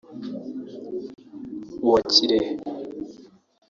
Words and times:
uwa 1.85 2.01
Kirehe 2.11 2.53